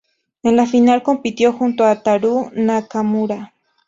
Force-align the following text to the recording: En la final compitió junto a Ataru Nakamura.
En 0.41 0.55
la 0.55 0.65
final 0.65 1.03
compitió 1.03 1.53
junto 1.53 1.83
a 1.85 1.91
Ataru 1.91 2.49
Nakamura. 2.55 3.53